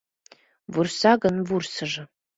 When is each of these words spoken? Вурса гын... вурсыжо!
Вурса 0.73 1.11
гын... 1.23 1.35
вурсыжо! 1.47 2.03